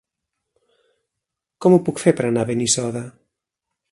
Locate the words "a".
2.47-2.51